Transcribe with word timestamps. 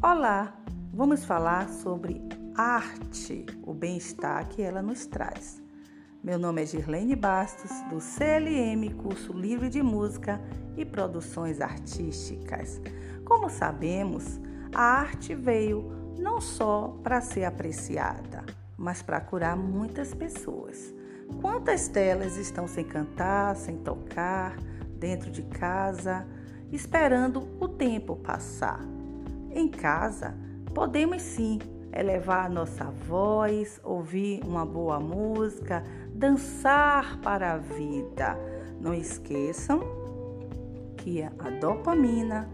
Olá, 0.00 0.54
vamos 0.94 1.24
falar 1.24 1.68
sobre 1.68 2.22
arte, 2.54 3.44
o 3.66 3.74
bem-estar 3.74 4.48
que 4.48 4.62
ela 4.62 4.80
nos 4.80 5.06
traz. 5.06 5.60
Meu 6.22 6.38
nome 6.38 6.62
é 6.62 6.66
Girlene 6.66 7.16
Bastos, 7.16 7.72
do 7.90 8.00
CLM, 8.00 8.94
curso 8.94 9.32
livre 9.32 9.68
de 9.68 9.82
música 9.82 10.40
e 10.76 10.84
produções 10.84 11.60
artísticas. 11.60 12.80
Como 13.24 13.50
sabemos, 13.50 14.40
a 14.72 15.00
arte 15.00 15.34
veio 15.34 16.14
não 16.16 16.40
só 16.40 16.96
para 17.02 17.20
ser 17.20 17.44
apreciada, 17.44 18.44
mas 18.76 19.02
para 19.02 19.20
curar 19.20 19.56
muitas 19.56 20.14
pessoas. 20.14 20.94
Quantas 21.40 21.88
telas 21.88 22.36
estão 22.36 22.68
sem 22.68 22.84
cantar, 22.84 23.56
sem 23.56 23.76
tocar, 23.78 24.56
dentro 24.96 25.28
de 25.28 25.42
casa, 25.42 26.24
esperando 26.70 27.48
o 27.58 27.66
tempo 27.66 28.14
passar? 28.14 28.97
Em 29.58 29.66
casa, 29.66 30.36
podemos 30.72 31.20
sim 31.20 31.58
elevar 31.92 32.46
a 32.46 32.48
nossa 32.48 32.84
voz, 32.84 33.80
ouvir 33.82 34.40
uma 34.44 34.64
boa 34.64 35.00
música, 35.00 35.82
dançar 36.14 37.20
para 37.22 37.54
a 37.54 37.56
vida. 37.56 38.38
Não 38.80 38.94
esqueçam 38.94 39.80
que 40.96 41.24
a 41.24 41.50
dopamina 41.60 42.48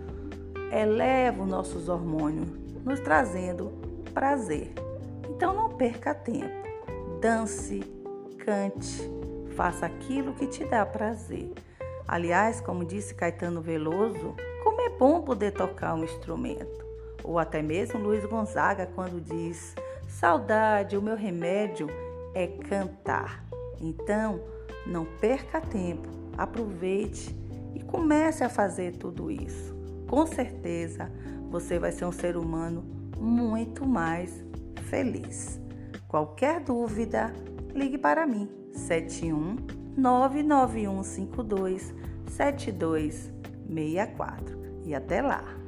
eleva 0.73 1.43
os 1.43 1.49
nossos 1.51 1.91
hormônios, 1.91 2.49
nos 2.83 3.01
trazendo 3.01 3.71
prazer. 4.15 4.73
Então 5.29 5.53
não 5.53 5.77
perca 5.77 6.15
tempo. 6.15 6.67
Dance, 7.21 7.81
cante, 8.39 9.11
faça 9.55 9.85
aquilo 9.85 10.33
que 10.33 10.47
te 10.47 10.65
dá 10.65 10.87
prazer. 10.87 11.53
Aliás, 12.09 12.63
como 12.63 12.83
disse 12.83 13.15
Caetano 13.15 13.61
Veloso, 13.61 14.35
como 14.63 14.81
é 14.81 14.89
bom 14.89 15.21
poder 15.21 15.53
tocar 15.53 15.95
um 15.95 16.03
instrumento. 16.03 16.84
Ou 17.25 17.39
até 17.39 17.63
mesmo 17.63 17.99
Luiz 17.99 18.25
Gonzaga, 18.27 18.87
quando 18.95 19.21
diz: 19.21 19.75
Saudade, 20.07 20.97
o 20.97 21.03
meu 21.03 21.17
remédio 21.17 21.89
é 22.35 22.47
cantar. 22.47 23.45
Então, 23.81 24.41
não 24.87 25.05
perca 25.05 25.61
tempo, 25.61 26.09
aproveite 26.37 27.35
e 27.75 27.83
comece 27.83 28.45
a 28.45 28.49
fazer 28.49 28.97
tudo 28.97 29.29
isso. 29.31 29.75
Com 30.09 30.27
certeza, 30.27 31.11
você 31.51 31.79
vai 31.79 31.91
ser 31.91 32.05
um 32.05 32.13
ser 32.13 32.37
humano 32.37 32.85
muito 33.19 33.87
mais 33.87 34.45
feliz. 34.83 35.59
Qualquer 36.07 36.61
dúvida, 36.61 37.33
ligue 37.75 37.97
para 37.99 38.27
mim 38.27 38.49
71 38.73 39.57
99152 39.97 41.95
7264 42.27 44.59
e 44.85 44.95
até 44.95 45.23
lá. 45.23 45.64